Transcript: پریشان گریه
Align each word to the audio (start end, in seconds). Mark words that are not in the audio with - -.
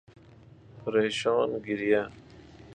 پریشان 0.85 1.49
گریه 1.65 2.03